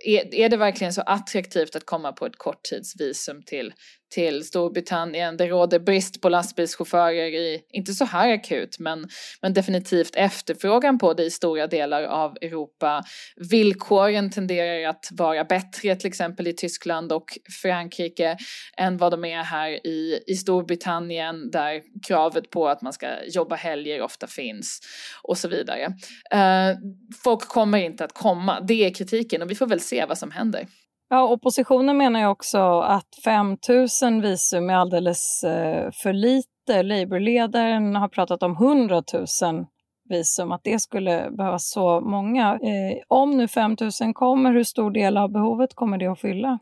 är, 0.06 0.36
är 0.36 0.50
det 0.50 0.58
verkligen 0.58 0.94
så 0.94 1.02
attraktivt 1.02 1.76
att 1.76 1.86
komma 1.86 2.12
på 2.12 2.26
ett 2.26 2.38
korttidsvisum 2.38 3.44
till 3.44 3.74
till 4.10 4.46
Storbritannien. 4.46 5.38
Det 5.38 5.48
råder 5.48 5.80
brist 5.80 6.22
på 6.22 6.30
lastbilschaufförer 6.30 7.28
i, 7.28 7.62
inte 7.72 7.94
så 7.94 8.06
här 8.06 8.34
akut, 8.34 8.80
men, 8.80 9.08
men 9.42 9.54
definitivt 9.54 10.16
efterfrågan 10.16 10.98
på 11.00 11.14
det 11.14 11.24
i 11.24 11.32
stora 11.32 11.68
delar 11.68 12.04
av 12.04 12.38
Europa. 12.42 13.04
Villkoren 13.36 14.32
tenderar 14.32 14.90
att 14.90 15.10
vara 15.12 15.44
bättre 15.44 15.96
till 15.96 16.08
exempel 16.08 16.48
i 16.48 16.54
Tyskland 16.54 17.12
och 17.12 17.38
Frankrike 17.62 18.38
än 18.78 18.98
vad 18.98 19.12
de 19.12 19.26
är 19.26 19.44
här 19.44 19.88
i, 19.88 20.24
i 20.28 20.36
Storbritannien 20.36 21.52
där 21.52 21.82
kravet 22.08 22.50
på 22.50 22.68
att 22.68 22.82
man 22.82 22.94
ska 22.94 23.08
jobba 23.26 23.56
helger 23.56 24.02
ofta 24.02 24.28
finns 24.28 24.80
och 25.24 25.38
så 25.38 25.48
vidare. 25.48 25.86
Uh, 26.34 26.78
folk 27.24 27.48
kommer 27.48 27.78
inte 27.78 28.06
att 28.06 28.14
komma, 28.14 28.62
det 28.62 28.86
är 28.86 28.94
kritiken 28.94 29.42
och 29.42 29.52
vi 29.52 29.56
får 29.56 29.68
väl 29.68 29.80
se 29.80 30.06
vad 30.06 30.18
som 30.18 30.32
händer. 30.32 30.68
Ja, 31.12 31.28
oppositionen 31.28 31.98
menar 31.98 32.20
ju 32.20 32.26
också 32.26 32.80
att 32.80 33.08
5 33.24 33.58
000 34.04 34.22
visum 34.22 34.70
är 34.70 34.74
alldeles 34.74 35.44
eh, 35.44 35.92
för 35.92 36.14
lite. 36.14 36.84
Labourledaren 36.84 37.96
har 37.96 38.08
pratat 38.08 38.44
om 38.44 38.52
100 38.52 39.04
000 39.14 39.66
visum, 40.10 40.52
att 40.52 40.64
det 40.64 40.80
skulle 40.80 41.30
behövas 41.32 41.70
så 41.70 42.02
många. 42.02 42.54
Eh, 42.54 43.04
om 43.08 43.38
nu 43.38 43.48
5 43.48 43.78
000 44.02 44.14
kommer, 44.14 44.54
hur 44.54 44.64
stor 44.64 44.92
del 44.92 45.18
av 45.18 45.32
behovet 45.32 45.76
kommer 45.76 45.98
det 45.98 46.08
att 46.08 46.20
fylla? 46.20 46.60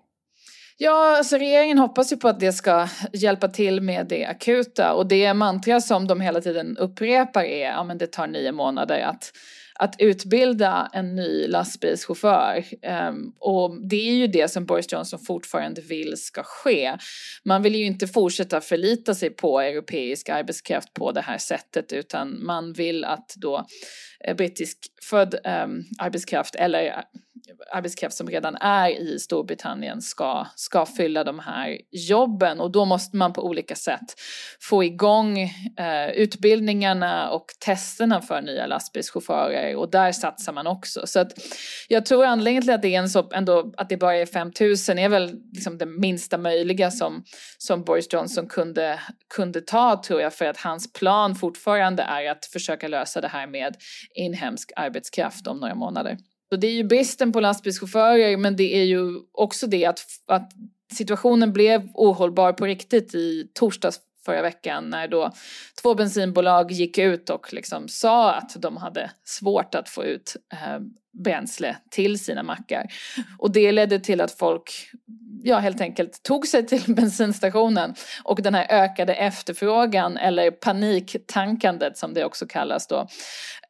Ja, 0.77 1.17
alltså 1.17 1.37
regeringen 1.37 1.77
hoppas 1.77 2.11
ju 2.11 2.17
på 2.17 2.27
att 2.27 2.39
det 2.39 2.53
ska 2.53 2.87
hjälpa 3.13 3.47
till 3.47 3.81
med 3.81 4.07
det 4.07 4.25
akuta 4.25 4.93
och 4.93 5.07
det 5.07 5.33
mantra 5.33 5.81
som 5.81 6.07
de 6.07 6.21
hela 6.21 6.41
tiden 6.41 6.77
upprepar 6.77 7.43
är 7.43 7.69
ja 7.69 7.83
men 7.83 7.97
det 7.97 8.07
tar 8.07 8.27
nio 8.27 8.51
månader 8.51 8.99
att 8.99 9.31
att 9.79 9.95
utbilda 9.99 10.89
en 10.93 11.15
ny 11.15 11.47
lastbilschaufför. 11.47 12.65
Um, 13.09 13.33
och 13.39 13.87
det 13.89 14.09
är 14.09 14.13
ju 14.13 14.27
det 14.27 14.51
som 14.51 14.65
Boris 14.65 14.91
Johnson 14.91 15.19
fortfarande 15.19 15.81
vill 15.81 16.17
ska 16.17 16.43
ske. 16.43 16.97
Man 17.45 17.63
vill 17.63 17.75
ju 17.75 17.85
inte 17.85 18.07
fortsätta 18.07 18.61
förlita 18.61 19.15
sig 19.15 19.29
på 19.29 19.59
europeisk 19.59 20.29
arbetskraft 20.29 20.93
på 20.93 21.11
det 21.11 21.21
här 21.21 21.37
sättet 21.37 21.93
utan 21.93 22.45
man 22.45 22.73
vill 22.73 23.05
att 23.05 23.33
då 23.35 23.65
eh, 24.23 24.35
brittisk 24.35 24.77
född 25.09 25.35
um, 25.63 25.83
arbetskraft 25.99 26.55
eller 26.55 27.03
arbetskraft 27.71 28.15
som 28.15 28.27
redan 28.27 28.55
är 28.55 28.89
i 28.89 29.19
Storbritannien 29.19 30.01
ska, 30.01 30.47
ska 30.55 30.85
fylla 30.85 31.23
de 31.23 31.39
här 31.39 31.77
jobben 31.91 32.59
och 32.59 32.71
då 32.71 32.85
måste 32.85 33.17
man 33.17 33.33
på 33.33 33.45
olika 33.45 33.75
sätt 33.75 34.15
få 34.61 34.83
igång 34.83 35.39
eh, 35.79 36.09
utbildningarna 36.09 37.29
och 37.29 37.45
testerna 37.65 38.21
för 38.21 38.41
nya 38.41 38.67
lastbilschaufförer 38.67 39.75
och 39.75 39.91
där 39.91 40.11
satsar 40.11 40.53
man 40.53 40.67
också. 40.67 41.07
Så 41.07 41.19
att 41.19 41.31
jag 41.87 42.05
tror 42.05 42.25
anledningen 42.25 42.61
till 42.61 42.73
att 42.73 42.81
det 42.81 42.95
är 42.95 42.99
en 42.99 43.09
så, 43.09 43.29
ändå 43.33 43.73
att 43.77 43.89
det 43.89 43.97
bara 43.97 44.15
är 44.15 44.25
5000 44.25 44.99
är 44.99 45.09
väl 45.09 45.35
liksom 45.53 45.77
det 45.77 45.85
minsta 45.85 46.37
möjliga 46.37 46.91
som, 46.91 47.23
som 47.57 47.83
Boris 47.83 48.13
Johnson 48.13 48.47
kunde, 48.47 48.99
kunde 49.35 49.61
ta 49.61 50.01
tror 50.03 50.21
jag 50.21 50.33
för 50.33 50.45
att 50.45 50.57
hans 50.57 50.93
plan 50.93 51.35
fortfarande 51.35 52.03
är 52.03 52.31
att 52.31 52.45
försöka 52.45 52.87
lösa 52.87 53.21
det 53.21 53.27
här 53.27 53.47
med 53.47 53.75
inhemsk 54.15 54.71
arbetskraft 54.75 55.47
om 55.47 55.59
några 55.59 55.75
månader. 55.75 56.17
Så 56.49 56.55
det 56.55 56.67
är 56.67 56.71
ju 56.71 56.83
bristen 56.83 57.31
på 57.31 57.39
lastbilschaufförer 57.39 58.37
men 58.37 58.55
det 58.55 58.75
är 58.75 58.83
ju 58.83 59.13
också 59.31 59.67
det 59.67 59.85
att, 59.85 59.99
att 60.27 60.51
situationen 60.93 61.53
blev 61.53 61.89
ohållbar 61.93 62.53
på 62.53 62.65
riktigt 62.65 63.15
i 63.15 63.51
torsdags 63.53 63.99
förra 64.25 64.41
veckan 64.41 64.89
när 64.89 65.07
då 65.07 65.31
två 65.81 65.95
bensinbolag 65.95 66.71
gick 66.71 66.97
ut 66.97 67.29
och 67.29 67.53
liksom 67.53 67.87
sa 67.87 68.33
att 68.33 68.55
de 68.61 68.77
hade 68.77 69.11
svårt 69.23 69.75
att 69.75 69.89
få 69.89 70.03
ut 70.03 70.35
eh, 70.53 70.79
bränsle 71.23 71.77
till 71.89 72.19
sina 72.19 72.43
mackar. 72.43 72.85
Och 73.37 73.51
det 73.51 73.71
ledde 73.71 73.99
till 73.99 74.21
att 74.21 74.31
folk 74.31 74.71
ja, 75.47 75.59
helt 75.59 75.81
enkelt 75.81 76.23
tog 76.23 76.47
sig 76.47 76.65
till 76.65 76.83
bensinstationen 76.95 77.95
och 78.23 78.41
den 78.41 78.55
här 78.55 78.67
ökade 78.69 79.13
efterfrågan 79.13 80.17
eller 80.17 80.51
paniktankandet 80.51 81.97
som 81.97 82.13
det 82.13 82.25
också 82.25 82.45
kallas 82.47 82.87
då 82.87 83.07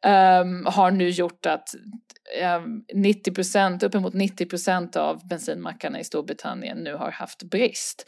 um, 0.06 0.66
har 0.66 0.90
nu 0.90 1.08
gjort 1.08 1.46
att 1.46 1.74
ehm, 2.40 2.82
90 2.94 3.34
procent, 3.34 3.82
uppemot 3.82 4.14
90 4.14 4.46
procent 4.46 4.96
av 4.96 5.28
bensinmackarna 5.28 6.00
i 6.00 6.04
Storbritannien 6.04 6.78
nu 6.78 6.94
har 6.94 7.10
haft 7.10 7.42
brist. 7.42 8.04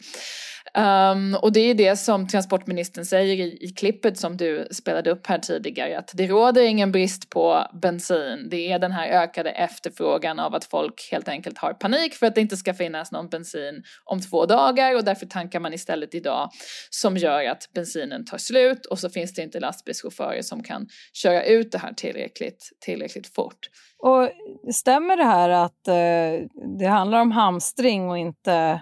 Um, 0.77 1.35
och 1.35 1.51
det 1.51 1.59
är 1.59 1.73
det 1.73 1.95
som 1.95 2.27
transportministern 2.27 3.05
säger 3.05 3.35
i, 3.45 3.57
i 3.61 3.69
klippet 3.69 4.17
som 4.17 4.37
du 4.37 4.67
spelade 4.71 5.11
upp 5.11 5.27
här 5.27 5.37
tidigare 5.37 5.97
att 5.97 6.11
det 6.13 6.27
råder 6.27 6.61
ingen 6.61 6.91
brist 6.91 7.29
på 7.29 7.67
bensin. 7.81 8.47
Det 8.51 8.71
är 8.71 8.79
den 8.79 8.91
här 8.91 9.23
ökade 9.23 9.49
efterfrågan 9.49 10.39
av 10.39 10.55
att 10.55 10.65
folk 10.65 11.09
helt 11.11 11.27
enkelt 11.27 11.57
har 11.57 11.73
panik 11.73 12.13
för 12.13 12.27
att 12.27 12.35
det 12.35 12.41
inte 12.41 12.57
ska 12.57 12.73
finnas 12.73 13.11
någon 13.11 13.29
bensin 13.29 13.83
om 14.03 14.21
två 14.21 14.45
dagar 14.45 14.95
och 14.95 15.03
därför 15.03 15.25
tankar 15.25 15.59
man 15.59 15.73
istället 15.73 16.15
idag 16.15 16.49
som 16.89 17.17
gör 17.17 17.49
att 17.49 17.69
bensinen 17.73 18.25
tar 18.25 18.37
slut 18.37 18.85
och 18.85 18.99
så 18.99 19.09
finns 19.09 19.33
det 19.33 19.41
inte 19.41 19.59
lastbilschaufförer 19.59 20.41
som 20.41 20.63
kan 20.63 20.87
köra 21.13 21.43
ut 21.43 21.71
det 21.71 21.77
här 21.77 21.93
tillräckligt, 21.93 22.69
tillräckligt 22.79 23.35
fort. 23.35 23.69
Och 24.03 24.29
stämmer 24.73 25.17
det 25.17 25.23
här 25.23 25.49
att 25.49 25.87
eh, 25.87 26.47
det 26.79 26.87
handlar 26.87 27.21
om 27.21 27.31
hamstring 27.31 28.09
och 28.09 28.17
inte 28.17 28.81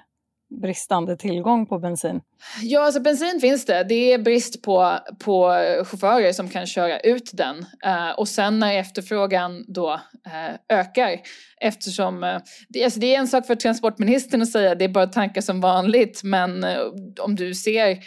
bristande 0.61 1.17
tillgång 1.17 1.65
på 1.65 1.79
bensin? 1.79 2.21
Ja, 2.61 2.85
alltså 2.85 3.01
bensin 3.01 3.39
finns 3.41 3.65
det. 3.65 3.83
Det 3.83 4.13
är 4.13 4.17
brist 4.17 4.61
på, 4.61 4.99
på 5.19 5.49
chaufförer 5.85 6.33
som 6.33 6.49
kan 6.49 6.67
köra 6.67 6.99
ut 6.99 7.31
den. 7.33 7.65
Eh, 7.85 8.09
och 8.17 8.27
sen 8.27 8.59
när 8.59 8.73
efterfrågan 8.73 9.65
då 9.67 9.93
eh, 10.25 10.77
ökar 10.79 11.17
eftersom 11.61 12.23
Eh, 12.23 12.41
det, 12.69 12.83
alltså 12.83 12.99
det 12.99 13.15
är 13.15 13.19
en 13.19 13.27
sak 13.27 13.47
för 13.47 13.55
transportministern 13.55 14.41
att 14.41 14.51
säga 14.51 14.75
det 14.75 14.85
är 14.85 14.89
bara 14.89 15.07
tankar 15.07 15.41
som 15.41 15.61
vanligt 15.61 16.23
men 16.23 16.63
eh, 16.63 16.79
om 17.19 17.35
du 17.35 17.53
ser 17.53 17.97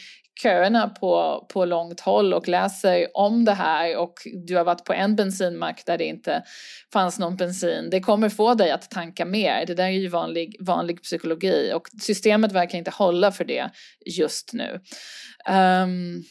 köerna 0.43 0.89
på, 0.89 1.47
på 1.53 1.65
långt 1.65 2.01
håll 2.01 2.35
och 2.35 2.49
läser 2.49 3.07
om 3.15 3.45
det 3.45 3.53
här 3.53 3.97
och 3.97 4.15
du 4.47 4.57
har 4.57 4.65
varit 4.65 4.85
på 4.85 4.93
en 4.93 5.17
bensinmack 5.17 5.83
där 5.87 5.99
det 5.99 6.05
inte 6.05 6.43
fanns 6.93 7.19
någon 7.19 7.37
bensin. 7.37 7.91
Det 7.91 8.01
kommer 8.01 8.29
få 8.29 8.55
dig 8.55 8.71
att 8.71 8.91
tanka 8.91 9.25
mer. 9.25 9.67
Det 9.67 9.75
där 9.75 9.85
är 9.85 9.91
ju 9.91 10.09
vanlig, 10.09 10.57
vanlig 10.61 11.03
psykologi 11.03 11.73
och 11.75 11.89
systemet 12.03 12.53
verkar 12.53 12.79
inte 12.79 12.91
hålla 12.91 13.33
för 13.33 13.45
det 13.45 13.71
just 14.07 14.53
nu. 14.53 14.81
Um, 15.49 16.25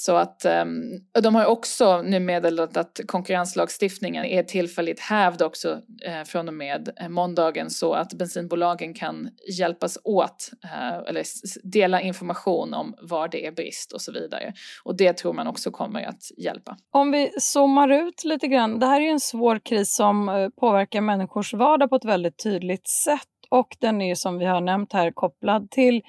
så 0.00 0.16
att 0.16 0.44
um, 0.44 1.00
de 1.22 1.34
har 1.34 1.46
också 1.46 2.02
nu 2.02 2.20
meddelat 2.20 2.76
att 2.76 3.00
konkurrenslagstiftningen 3.06 4.24
är 4.24 4.42
tillfälligt 4.42 5.00
hävd 5.00 5.42
också 5.42 5.80
eh, 6.04 6.22
från 6.24 6.48
och 6.48 6.54
med 6.54 6.90
eh, 6.96 7.08
måndagen 7.08 7.70
så 7.70 7.92
att 7.92 8.12
bensinbolagen 8.14 8.94
kan 8.94 9.30
hjälpas 9.58 9.98
åt 10.04 10.50
eh, 10.64 11.08
eller 11.08 11.24
dela 11.62 12.00
information 12.00 12.74
om 12.74 12.94
var 13.02 13.28
det 13.28 13.46
är 13.46 13.52
brist 13.52 13.92
och 13.92 14.00
så 14.00 14.12
vidare. 14.12 14.52
Och 14.84 14.96
det 14.96 15.12
tror 15.12 15.32
man 15.32 15.46
också 15.46 15.70
kommer 15.70 16.02
att 16.02 16.22
hjälpa. 16.36 16.76
Om 16.90 17.10
vi 17.10 17.30
zoomar 17.38 17.88
ut 17.88 18.24
lite 18.24 18.46
grann. 18.46 18.78
Det 18.78 18.86
här 18.86 19.00
är 19.00 19.04
ju 19.04 19.10
en 19.10 19.20
svår 19.20 19.58
kris 19.58 19.94
som 19.94 20.50
påverkar 20.60 21.00
människors 21.00 21.54
vardag 21.54 21.90
på 21.90 21.96
ett 21.96 22.04
väldigt 22.04 22.42
tydligt 22.42 22.88
sätt 22.88 23.28
och 23.48 23.76
den 23.80 24.00
är 24.00 24.14
som 24.14 24.38
vi 24.38 24.44
har 24.44 24.60
nämnt 24.60 24.92
här 24.92 25.10
kopplad 25.10 25.70
till 25.70 26.02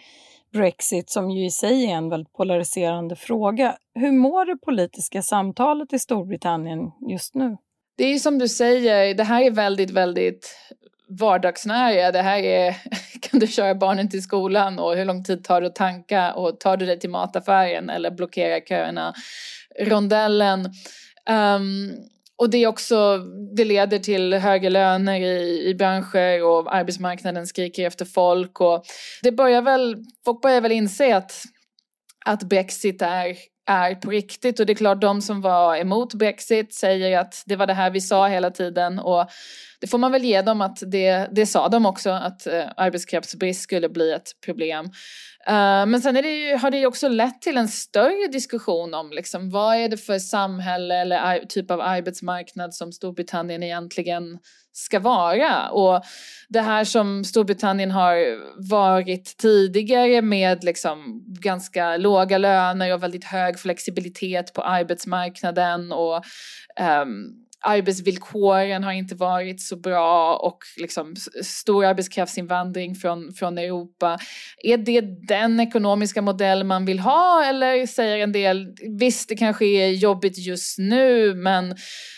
Brexit 0.54 1.10
som 1.10 1.32
ju 1.32 1.46
i 1.46 1.52
sig 1.52 1.86
är 1.86 1.96
en 1.96 2.10
väldigt 2.10 2.34
polariserande 2.34 3.16
fråga. 3.16 3.78
Hur 3.96 4.12
mår 4.12 4.46
det 4.46 4.58
politiska 4.58 5.22
samtalet 5.22 5.94
i 5.94 6.00
Storbritannien 6.00 6.80
just 7.10 7.36
nu? 7.36 7.58
Det 7.98 8.04
är 8.06 8.20
som 8.20 8.40
du 8.40 8.48
säger, 8.48 9.16
det 9.16 9.24
här 9.24 9.42
är 9.42 9.52
väldigt, 9.52 9.92
väldigt 9.92 10.56
vardagsnära. 11.20 12.12
Det 12.12 12.22
här 12.22 12.40
är, 12.40 12.76
kan 13.22 13.40
du 13.40 13.48
köra 13.48 13.76
barnen 13.76 14.10
till 14.10 14.24
skolan 14.24 14.80
och 14.80 14.96
hur 14.96 15.06
lång 15.06 15.24
tid 15.24 15.44
tar 15.44 15.62
det 15.62 15.68
att 15.68 15.76
tanka 15.76 16.34
och 16.34 16.60
tar 16.60 16.78
du 16.78 16.86
dig 16.86 17.00
till 17.00 17.10
mataffären 17.10 17.90
eller 17.90 18.12
blockerar 18.12 18.60
köerna? 18.60 19.14
Rondellen. 19.80 20.66
Um, 21.30 21.92
och 22.42 22.50
det, 22.50 22.58
är 22.58 22.68
också, 22.68 23.18
det 23.56 23.66
leder 23.66 24.00
till 24.00 24.34
högre 24.34 24.70
löner 24.70 25.20
i, 25.20 25.70
i 25.70 25.76
branscher 25.76 26.44
och 26.44 26.76
arbetsmarknaden 26.76 27.48
skriker 27.48 27.88
efter 27.88 28.06
folk. 28.06 28.62
Och 28.62 28.84
det 29.22 29.32
börjar 29.32 29.62
väl, 29.62 29.96
folk 30.26 30.42
börjar 30.42 30.62
väl 30.62 30.72
inse 30.72 31.16
att, 31.16 31.44
att 32.26 32.44
Brexit 32.44 33.02
är, 33.02 33.38
är 33.70 33.96
på 33.96 34.10
riktigt. 34.10 34.60
Och 34.60 34.66
det 34.66 34.74
är 34.74 34.76
klart, 34.76 35.02
de 35.02 35.22
som 35.22 35.42
var 35.42 35.76
emot 35.76 36.14
Brexit 36.14 36.74
säger 36.74 37.20
att 37.20 37.44
det 37.46 37.56
var 37.56 37.68
det 37.68 37.74
här 37.74 37.90
vi 37.90 38.02
sa 38.02 38.28
hela 38.28 38.52
tiden. 38.52 39.00
Och 39.00 39.30
det 39.82 39.88
får 39.88 39.98
man 39.98 40.12
väl 40.12 40.24
ge 40.24 40.42
dem 40.42 40.62
att 40.62 40.84
det, 40.88 41.28
det 41.32 41.46
sa 41.46 41.70
de 41.70 41.86
också, 41.86 42.10
att 42.10 42.48
eh, 42.48 42.66
arbetskraftsbrist 42.78 43.62
skulle 43.62 43.90
bli 43.90 44.12
ett 44.12 44.32
problem. 44.46 44.86
Uh, 45.50 45.86
men 45.86 46.02
sen 46.02 46.16
det 46.16 46.22
ju, 46.22 46.58
har 46.58 46.72
det 46.72 46.78
ju 46.78 46.86
också 46.86 47.10
lett 47.10 47.42
till 47.42 47.58
en 47.58 47.68
större 47.68 48.28
diskussion 48.32 48.94
om 48.94 49.12
liksom, 49.12 49.50
vad 49.50 49.76
är 49.76 49.90
det 49.90 49.98
för 49.98 50.20
samhälle 50.20 50.96
eller 50.96 51.46
typ 51.46 51.72
av 51.72 51.82
arbetsmarknad 51.82 52.74
som 52.74 52.92
Storbritannien 52.92 53.64
egentligen 53.64 54.40
ska 54.74 55.00
vara. 55.00 55.70
Och 55.70 56.04
det 56.50 56.62
här 56.62 56.84
som 56.84 57.24
Storbritannien 57.24 57.92
har 57.92 58.16
varit 58.70 59.38
tidigare 59.38 60.22
med 60.22 60.64
liksom 60.64 61.24
ganska 61.40 61.98
låga 61.98 62.38
löner 62.38 62.94
och 62.94 63.04
väldigt 63.04 63.26
hög 63.26 63.60
flexibilitet 63.60 64.54
på 64.54 64.62
arbetsmarknaden 64.62 65.92
och 65.92 66.16
um, 67.04 67.42
arbetsvillkoren 67.62 68.84
har 68.84 68.92
inte 68.92 69.16
varit 69.16 69.62
så 69.62 69.76
bra 69.76 70.36
och 70.36 70.58
liksom 70.78 71.16
stor 71.44 71.86
arbetskraftsinvandring 71.86 72.96
från, 72.96 73.34
från 73.34 73.58
Europa. 73.58 74.20
Är 74.64 74.78
det 74.78 75.02
den 75.28 75.60
ekonomiska 75.60 76.22
modell 76.22 76.64
man 76.64 76.86
vill 76.86 77.00
ha 77.00 77.46
eller 77.46 77.86
säger 77.86 78.18
en 78.18 78.32
del, 78.32 78.76
visst 79.00 79.30
det 79.30 79.36
kanske 79.36 79.66
är 79.66 79.88
jobbigt 79.88 80.38
just 80.38 80.78
nu 80.80 81.36
men 81.36 81.76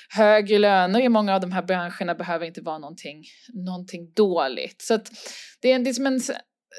högre 0.10 0.60
löner 0.60 1.02
i 1.02 1.10
många 1.10 1.36
av 1.36 1.42
de 1.42 1.52
här 1.52 1.64
branscherna 1.64 2.16
behöver 2.16 2.46
inte 2.46 2.62
vara 2.62 2.78
någonting, 2.78 3.24
någonting 3.54 4.12
dåligt. 4.14 4.82
Så 4.82 5.00
det 5.62 5.72
är, 5.72 5.80
det 5.80 5.90
är 5.90 5.94
som 5.94 6.08
en 6.08 6.22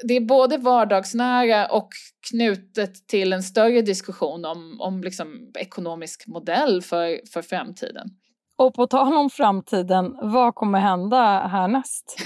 det 0.03 0.13
är 0.13 0.21
både 0.21 0.57
vardagsnära 0.57 1.67
och 1.67 1.89
knutet 2.29 3.07
till 3.07 3.33
en 3.33 3.43
större 3.43 3.81
diskussion 3.81 4.45
om, 4.45 4.81
om 4.81 5.03
liksom 5.03 5.51
ekonomisk 5.59 6.27
modell 6.27 6.81
för, 6.81 7.19
för 7.33 7.41
framtiden. 7.41 8.09
Och 8.57 8.73
på 8.73 8.87
tal 8.87 9.17
om 9.17 9.29
framtiden, 9.29 10.15
vad 10.21 10.55
kommer 10.55 10.79
hända 10.79 11.47
härnäst? 11.47 12.17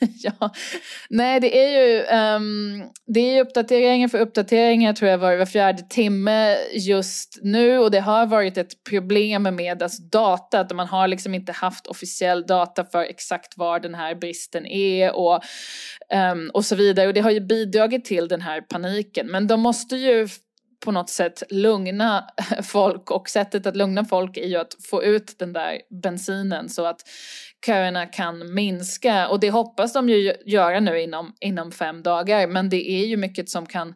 ja, 0.22 0.50
nej 1.10 1.40
det 1.40 1.58
är 1.58 1.68
ju 1.68 2.02
um, 2.36 2.90
det 3.06 3.20
är 3.20 3.40
uppdateringar 3.40 4.08
för 4.08 4.18
uppdateringar 4.18 4.92
tror 4.92 5.10
jag 5.10 5.18
var, 5.18 5.36
var 5.36 5.46
fjärde 5.46 5.82
timme 5.82 6.56
just 6.72 7.38
nu. 7.42 7.78
Och 7.78 7.90
det 7.90 8.00
har 8.00 8.26
varit 8.26 8.58
ett 8.58 8.84
problem 8.84 9.42
med 9.42 9.82
alltså 9.82 10.02
data, 10.02 10.60
att 10.60 10.72
man 10.72 10.86
har 10.86 11.08
liksom 11.08 11.34
inte 11.34 11.52
haft 11.52 11.86
officiell 11.86 12.46
data 12.46 12.84
för 12.84 13.02
exakt 13.02 13.58
var 13.58 13.80
den 13.80 13.94
här 13.94 14.14
bristen 14.14 14.66
är 14.66 15.16
och, 15.16 15.40
um, 16.32 16.50
och 16.54 16.64
så 16.64 16.76
vidare. 16.76 17.06
Och 17.06 17.14
det 17.14 17.20
har 17.20 17.30
ju 17.30 17.40
bidragit 17.40 18.04
till 18.04 18.28
den 18.28 18.40
här 18.40 18.60
paniken. 18.60 19.26
Men 19.26 19.46
de 19.46 19.60
måste 19.60 19.96
ju 19.96 20.28
på 20.86 20.92
något 20.92 21.10
sätt 21.10 21.42
lugna 21.50 22.24
folk 22.62 23.10
och 23.10 23.28
sättet 23.28 23.66
att 23.66 23.76
lugna 23.76 24.04
folk 24.04 24.36
är 24.36 24.46
ju 24.46 24.56
att 24.56 24.76
få 24.90 25.02
ut 25.02 25.38
den 25.38 25.52
där 25.52 25.80
bensinen 26.02 26.68
så 26.68 26.86
att 26.86 27.00
köerna 27.66 28.06
kan 28.06 28.54
minska. 28.54 29.28
Och 29.28 29.40
det 29.40 29.50
hoppas 29.50 29.92
de 29.92 30.08
ju 30.08 30.34
göra 30.46 30.80
nu 30.80 31.00
inom, 31.00 31.32
inom 31.40 31.72
fem 31.72 32.02
dagar. 32.02 32.46
Men 32.46 32.68
det 32.68 32.90
är 32.90 33.06
ju 33.06 33.16
mycket 33.16 33.48
som 33.48 33.66
kan, 33.66 33.94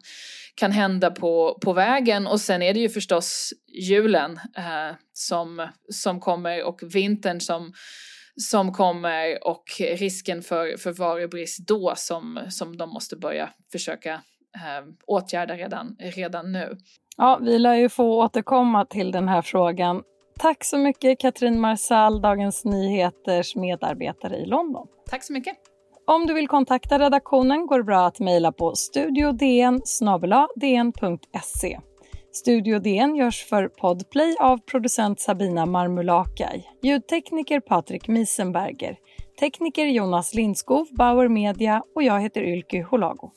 kan 0.55 0.71
hända 0.71 1.11
på, 1.11 1.59
på 1.61 1.73
vägen. 1.73 2.27
Och 2.27 2.41
sen 2.41 2.61
är 2.61 2.73
det 2.73 2.79
ju 2.79 2.89
förstås 2.89 3.53
julen 3.67 4.39
eh, 4.57 4.95
som, 5.13 5.67
som 5.89 6.19
kommer 6.19 6.63
och 6.63 6.79
vintern 6.83 7.39
som 7.39 7.73
som 8.35 8.73
kommer 8.73 9.47
och 9.47 9.63
risken 9.79 10.41
för, 10.41 10.77
för 10.77 10.91
varubrist 10.91 11.67
då 11.67 11.93
som, 11.97 12.39
som 12.49 12.77
de 12.77 12.89
måste 12.89 13.15
börja 13.15 13.49
försöka 13.71 14.21
åtgärda 15.07 15.55
redan, 15.55 15.95
redan 15.99 16.51
nu. 16.51 16.77
Ja, 17.17 17.39
vi 17.41 17.59
lär 17.59 17.73
ju 17.73 17.89
få 17.89 18.23
återkomma 18.23 18.85
till 18.85 19.11
den 19.11 19.27
här 19.27 19.41
frågan. 19.41 20.03
Tack 20.39 20.63
så 20.63 20.77
mycket 20.77 21.19
Katrin 21.19 21.59
Marsall, 21.59 22.21
Dagens 22.21 22.65
Nyheters 22.65 23.55
medarbetare 23.55 24.37
i 24.37 24.45
London. 24.45 24.87
Tack 25.09 25.23
så 25.23 25.33
mycket. 25.33 25.55
Om 26.07 26.27
du 26.27 26.33
vill 26.33 26.47
kontakta 26.47 26.99
redaktionen 26.99 27.67
går 27.67 27.77
det 27.77 27.83
bra 27.83 28.05
att 28.05 28.19
mejla 28.19 28.51
på 28.51 28.75
studiodn 28.75 29.37
dn.se. 30.55 31.79
Studio 32.33 32.79
DN 32.79 33.15
görs 33.15 33.45
för 33.45 33.67
Podplay 33.67 34.35
av 34.39 34.57
producent 34.57 35.19
Sabina 35.19 35.65
Marmulakai, 35.65 36.63
ljudtekniker 36.83 37.59
Patrik 37.59 38.07
Miesenberger, 38.07 38.97
tekniker 39.39 39.85
Jonas 39.85 40.33
Lindskov, 40.33 40.87
Bauer 40.91 41.27
Media 41.27 41.83
och 41.95 42.03
jag 42.03 42.21
heter 42.21 42.41
Ylke 42.41 42.81
Holago. 42.81 43.31